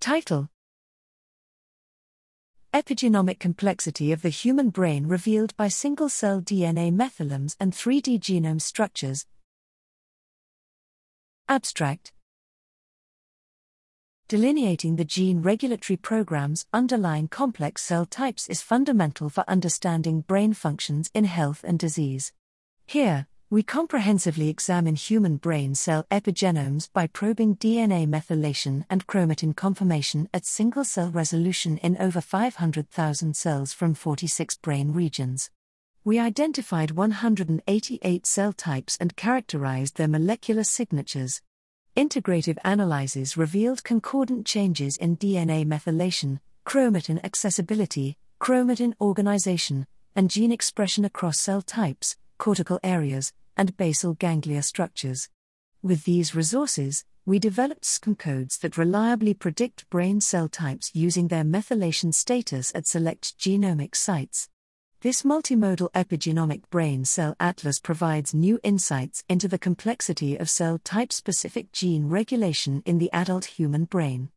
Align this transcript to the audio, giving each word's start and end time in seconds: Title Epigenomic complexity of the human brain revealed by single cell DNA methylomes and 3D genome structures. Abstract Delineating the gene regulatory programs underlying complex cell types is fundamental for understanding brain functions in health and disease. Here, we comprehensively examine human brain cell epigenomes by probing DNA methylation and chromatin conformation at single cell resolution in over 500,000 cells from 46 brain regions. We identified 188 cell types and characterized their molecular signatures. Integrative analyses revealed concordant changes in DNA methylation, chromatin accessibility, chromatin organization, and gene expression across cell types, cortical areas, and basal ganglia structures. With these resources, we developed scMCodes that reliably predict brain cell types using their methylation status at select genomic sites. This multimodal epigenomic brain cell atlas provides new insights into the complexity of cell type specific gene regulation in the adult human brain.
Title 0.00 0.48
Epigenomic 2.72 3.40
complexity 3.40 4.12
of 4.12 4.22
the 4.22 4.28
human 4.28 4.70
brain 4.70 5.06
revealed 5.06 5.56
by 5.56 5.66
single 5.66 6.08
cell 6.08 6.40
DNA 6.40 6.92
methylomes 6.92 7.56
and 7.58 7.72
3D 7.72 8.20
genome 8.20 8.60
structures. 8.60 9.26
Abstract 11.48 12.12
Delineating 14.28 14.94
the 14.94 15.04
gene 15.04 15.42
regulatory 15.42 15.96
programs 15.96 16.66
underlying 16.72 17.26
complex 17.26 17.82
cell 17.82 18.06
types 18.06 18.48
is 18.48 18.62
fundamental 18.62 19.28
for 19.28 19.44
understanding 19.48 20.20
brain 20.20 20.52
functions 20.52 21.10
in 21.12 21.24
health 21.24 21.64
and 21.66 21.76
disease. 21.76 22.32
Here, 22.86 23.26
we 23.50 23.62
comprehensively 23.62 24.50
examine 24.50 24.94
human 24.94 25.38
brain 25.38 25.74
cell 25.74 26.04
epigenomes 26.10 26.92
by 26.92 27.06
probing 27.06 27.56
DNA 27.56 28.06
methylation 28.06 28.84
and 28.90 29.06
chromatin 29.06 29.56
conformation 29.56 30.28
at 30.34 30.44
single 30.44 30.84
cell 30.84 31.10
resolution 31.10 31.78
in 31.78 31.96
over 31.96 32.20
500,000 32.20 33.34
cells 33.34 33.72
from 33.72 33.94
46 33.94 34.58
brain 34.58 34.92
regions. 34.92 35.48
We 36.04 36.18
identified 36.18 36.90
188 36.90 38.26
cell 38.26 38.52
types 38.52 38.98
and 39.00 39.16
characterized 39.16 39.96
their 39.96 40.08
molecular 40.08 40.64
signatures. 40.64 41.40
Integrative 41.96 42.58
analyses 42.66 43.38
revealed 43.38 43.82
concordant 43.82 44.44
changes 44.44 44.98
in 44.98 45.16
DNA 45.16 45.64
methylation, 45.64 46.40
chromatin 46.66 47.18
accessibility, 47.24 48.18
chromatin 48.42 48.92
organization, 49.00 49.86
and 50.14 50.28
gene 50.28 50.52
expression 50.52 51.06
across 51.06 51.40
cell 51.40 51.62
types, 51.62 52.16
cortical 52.38 52.80
areas, 52.82 53.32
and 53.56 53.76
basal 53.76 54.14
ganglia 54.14 54.62
structures. 54.62 55.28
With 55.82 56.04
these 56.04 56.34
resources, 56.34 57.04
we 57.26 57.38
developed 57.38 57.82
scMCodes 57.82 58.58
that 58.60 58.78
reliably 58.78 59.34
predict 59.34 59.90
brain 59.90 60.20
cell 60.20 60.48
types 60.48 60.90
using 60.94 61.28
their 61.28 61.44
methylation 61.44 62.14
status 62.14 62.72
at 62.74 62.86
select 62.86 63.36
genomic 63.38 63.94
sites. 63.94 64.48
This 65.02 65.22
multimodal 65.22 65.90
epigenomic 65.92 66.62
brain 66.70 67.04
cell 67.04 67.36
atlas 67.38 67.78
provides 67.80 68.32
new 68.32 68.58
insights 68.62 69.24
into 69.28 69.46
the 69.46 69.58
complexity 69.58 70.36
of 70.36 70.48
cell 70.48 70.80
type 70.82 71.12
specific 71.12 71.70
gene 71.70 72.08
regulation 72.08 72.82
in 72.86 72.98
the 72.98 73.12
adult 73.12 73.44
human 73.44 73.84
brain. 73.84 74.30